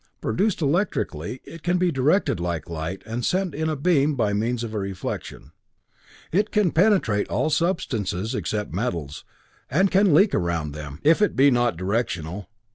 [0.19, 4.63] Produced electrically, it can be directed like light and sent in a beam by means
[4.63, 5.51] of a reflection.
[6.31, 9.25] It can penetrate all substances except metals,
[9.69, 12.49] and can leak around them, if it be not directional.